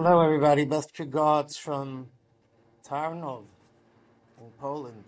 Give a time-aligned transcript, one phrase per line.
[0.00, 0.64] Hello, everybody.
[0.64, 2.06] Best regards from
[2.88, 3.46] Tarnów
[4.40, 5.02] in Poland.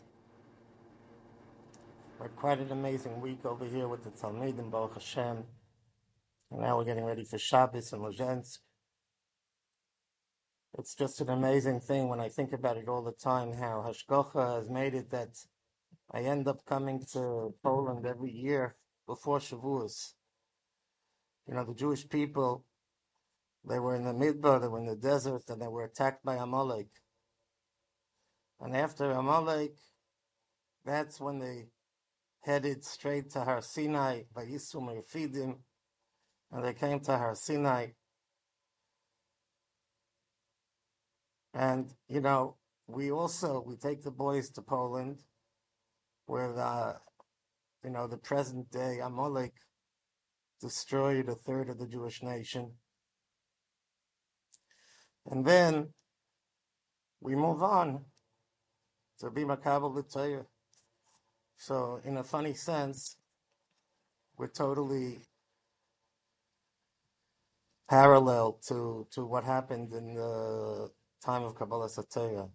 [2.18, 5.44] We had quite an amazing week over here with the Talmud and Baruch Hashem.
[6.50, 8.58] And now we're getting ready for Shabbos and Lezhensk.
[10.76, 14.56] It's just an amazing thing when I think about it all the time, how Hashgacha
[14.56, 15.36] has made it that
[16.10, 18.74] I end up coming to Poland every year
[19.06, 20.14] before Shavuos.
[21.46, 22.64] You know, the Jewish people,
[23.64, 26.36] they were in the Midbar, they were in the desert, and they were attacked by
[26.36, 26.88] Amalek.
[28.60, 29.76] And after Amalek,
[30.84, 31.68] that's when they
[32.40, 35.58] headed straight to Har Sinai by Yisum Refidim,
[36.52, 37.88] and they came to Har Sinai.
[41.52, 45.18] And you know, we also we take the boys to Poland,
[46.26, 46.96] where the
[47.84, 49.54] you know the present day Amalek
[50.60, 52.72] destroyed a third of the Jewish nation,
[55.28, 55.88] and then
[57.20, 58.04] we move on
[59.18, 60.46] to be Makabal L'Torah.
[61.56, 63.16] So, in a funny sense,
[64.38, 65.20] we're totally
[67.90, 70.90] parallel to to what happened in the
[71.22, 72.48] time of Kabbalah Sataya.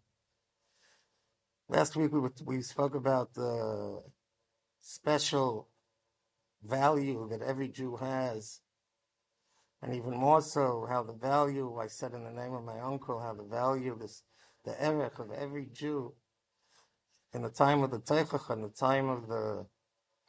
[1.67, 4.02] Last week we were, we spoke about the
[4.81, 5.67] special
[6.63, 8.61] value that every Jew has,
[9.81, 13.20] and even more so how the value I said in the name of my uncle
[13.20, 14.23] how the value this
[14.64, 16.14] the erech of every Jew
[17.36, 19.66] in the time of the Tochacha and the time of the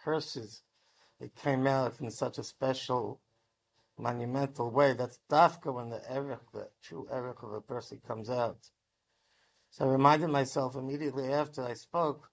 [0.01, 0.63] curses,
[1.21, 3.21] it came out in such a special
[3.97, 4.93] monumental way.
[4.93, 8.59] That's dafka when the erech, the true erech of a person comes out.
[9.71, 12.29] So I reminded myself immediately after I spoke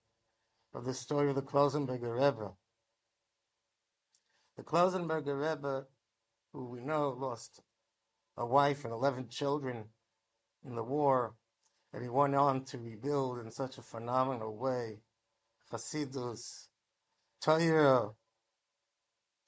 [0.73, 2.51] of the story of the Klausenburger Rebbe.
[4.57, 5.85] The Klausenburger Rebbe,
[6.53, 7.59] who we know lost
[8.37, 9.85] a wife and 11 children
[10.65, 11.35] in the war,
[11.91, 14.99] and he went on to rebuild in such a phenomenal way.
[15.71, 16.67] Hasidus,
[17.41, 18.11] Torah,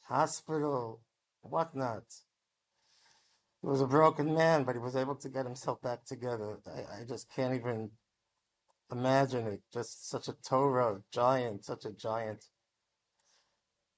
[0.02, 1.02] hospital,
[1.42, 2.04] whatnot.
[3.62, 6.60] He was a broken man, but he was able to get himself back together.
[6.68, 7.92] I, I just can't even
[8.92, 9.62] imagine it.
[9.74, 12.46] Just such a Torah giant, such a giant.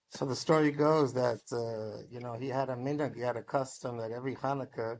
[0.09, 3.43] So the story goes that uh, you know he had a minhag, he had a
[3.43, 4.99] custom that every Hanukkah,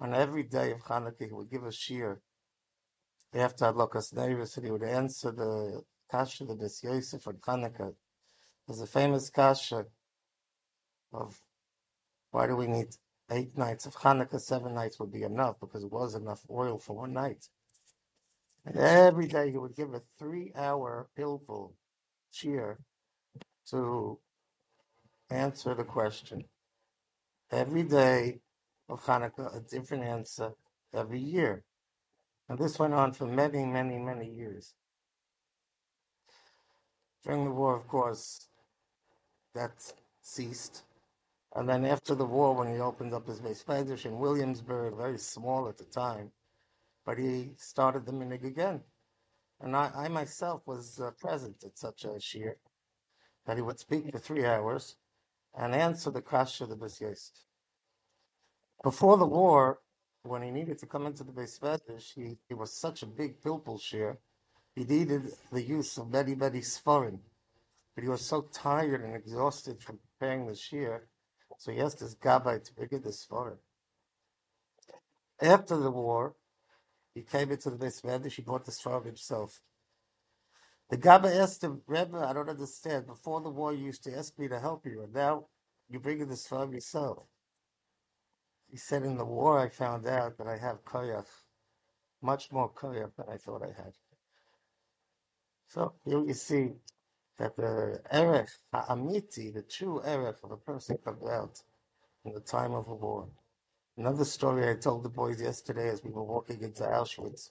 [0.00, 2.18] on every day of Hanukkah, he would give a shiur
[3.34, 7.94] after Adlokas Nevis, and he would answer the kasha, the Bes Yosef on Hanukkah.
[8.66, 9.86] There's a famous kasha
[11.12, 11.40] of
[12.30, 12.88] why do we need
[13.30, 14.40] eight nights of Hanukkah?
[14.40, 17.48] Seven nights would be enough because it was enough oil for one night.
[18.66, 21.72] And every day he would give a three-hour pilpul
[22.32, 22.76] shiur
[23.70, 24.18] to
[25.30, 26.44] answer the question.
[27.50, 28.40] Every day
[28.88, 30.52] of Hanukkah, a different answer
[30.94, 31.64] every year.
[32.48, 34.74] And this went on for many, many, many years.
[37.24, 38.48] During the war, of course,
[39.54, 39.72] that
[40.20, 40.82] ceased.
[41.54, 45.18] And then after the war, when he opened up his beis Medrash in Williamsburg, very
[45.18, 46.32] small at the time,
[47.04, 48.80] but he started the minhag again.
[49.60, 52.54] And I, I myself was uh, present at such a shiur
[53.46, 54.96] that he would speak for three hours
[55.56, 57.02] and answer the kasha of the Bes
[58.82, 59.80] Before the war,
[60.22, 63.80] when he needed to come into the Medrash, he, he was such a big pilpul
[63.80, 64.16] shiur,
[64.74, 67.18] he needed the use of many, many sforim.
[67.94, 71.00] But he was so tired and exhausted from preparing the shiur,
[71.58, 73.58] so he asked his gabbai to bring in the sforim.
[75.40, 76.36] After the war,
[77.14, 79.60] he came into the Medrash, he bought the sforim himself.
[80.92, 83.06] The Gabba asked him, Rebbe, I don't understand.
[83.06, 85.46] Before the war, you used to ask me to help you, and now
[85.88, 87.24] you're bringing this from yourself.
[88.70, 91.24] He said, in the war, I found out that I have koyach,
[92.20, 93.94] much more koyach than I thought I had.
[95.66, 96.72] So here you see
[97.38, 101.58] that the erech, ha'amiti, the true erech of a person comes out
[102.26, 103.28] in the time of a war.
[103.96, 107.48] Another story I told the boys yesterday as we were walking into Auschwitz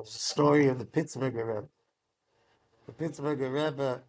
[0.00, 1.68] was the story of the Pittsburgher Rebbe.
[2.86, 4.00] The Pittsburgher Rebbe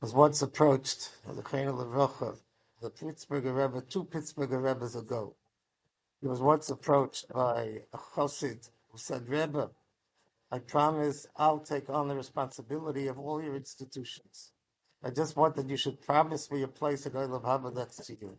[0.00, 2.36] was once approached the Chain of Levrocha,
[2.82, 5.34] the Pittsburgher Rebbe, two Pittsburgher Rebbes ago.
[6.20, 9.70] He was once approached by a Chassid who said, Rebbe,
[10.50, 14.52] I promise I'll take on the responsibility of all your institutions.
[15.04, 18.16] I just want that you should promise me a place in Olam Haba next to
[18.20, 18.36] you.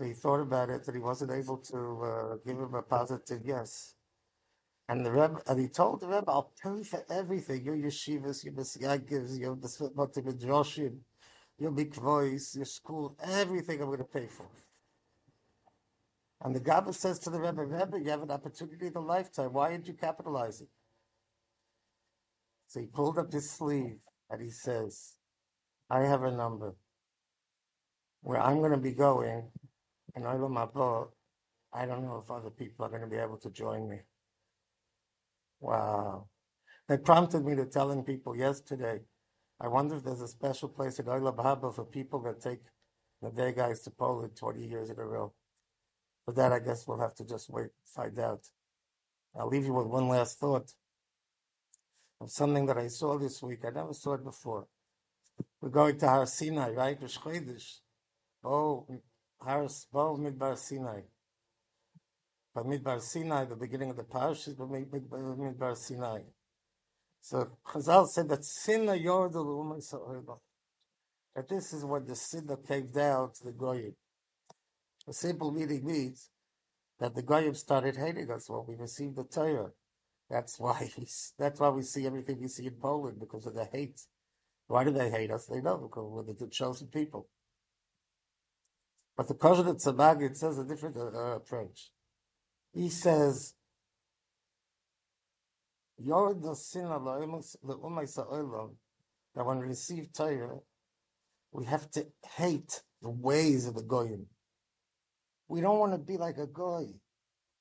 [0.00, 3.42] So he thought about it, and he wasn't able to uh, give him a positive
[3.44, 3.96] yes.
[4.88, 7.66] And the Rebbe, and he told the Rebbe, "I'll pay for everything.
[7.66, 11.00] Your yeshivas, your misyagivs, your midrashim,
[11.58, 14.46] your big voice, your school, everything I'm going to pay for.
[16.40, 19.52] And the Gabba says to the Rebbe, Rebbe, you have an opportunity of a lifetime.
[19.52, 20.68] Why didn't you capitalize it?
[22.68, 23.98] So he pulled up his sleeve
[24.30, 25.16] and he says,
[25.90, 26.74] I have a number
[28.22, 29.50] where I'm going to be going
[30.16, 31.08] in Olam Haba.
[31.72, 33.98] I don't know if other people are going to be able to join me.
[35.60, 36.26] Wow.
[36.88, 39.00] That prompted me to telling people yesterday,
[39.60, 42.60] I wonder if there's a special place at Olam Haba for people that take
[43.22, 45.32] the day guys to Poland 20 years in a row.
[46.26, 48.40] But that, I guess, we'll have to just wait, find out.
[49.38, 50.72] I'll leave you with one last thought
[52.20, 53.64] of something that I saw this week.
[53.64, 54.66] I never saw it before.
[55.60, 57.00] We're going to Har Sinai, right?
[57.00, 57.78] Rosh Chodesh.
[58.42, 58.86] Oh,
[59.40, 61.02] Har Bo Midbar Sinai.
[62.54, 66.22] By Midbar Sinai, the beginning of the parish is Midbar Sinai.
[67.22, 70.40] So Chazal said that Sinna Yordal
[71.34, 73.94] That this is what the Sinna came down to the Goyim.
[75.08, 76.30] A simple meaning means
[76.98, 79.70] that the Goyim started hating us when we received the Torah.
[80.28, 81.06] That's why we,
[81.38, 84.00] that's why we see everything we see in Poland because of the hate.
[84.66, 85.46] Why do they hate us?
[85.46, 87.28] They know because we're the chosen people.
[89.20, 91.90] But the Kozhnitzer Maggid says a different uh, uh, approach.
[92.72, 93.52] He says,
[95.98, 96.24] that
[99.34, 100.60] when we receive Torah,
[101.52, 104.24] we have to hate the ways of the Goyim.
[105.48, 106.86] We don't want to be like a Goy.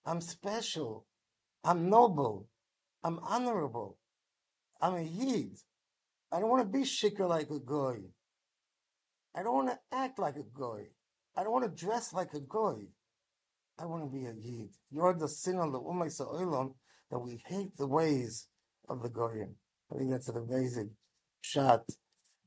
[0.05, 1.07] I'm special.
[1.65, 2.47] I'm noble.
[3.03, 3.97] I'm honorable.
[4.79, 5.57] I'm a Yid.
[6.31, 7.97] I don't want to be shikr like a Goy.
[9.35, 10.87] I don't want to act like a Goy.
[11.39, 12.87] I don't want to dress like a Goy.
[13.79, 14.71] I want to be a Yid.
[14.91, 16.73] You're the sin of the Umay Sa'olam
[17.09, 18.47] that we hate the ways
[18.89, 19.55] of the Goyim.
[19.89, 20.89] I think that's an amazing
[21.39, 21.85] shot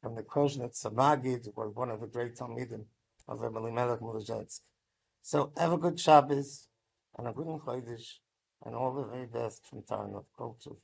[0.02, 2.84] from the Kozhnitzer Maggid, or one of the great Talmidim
[3.28, 4.60] of Rebbe Melech Mudazhetsk.
[5.22, 6.68] So have a good Shabbos
[7.16, 8.18] and a good Chodesh
[8.66, 10.76] and all the very best from Tarnov Kultur.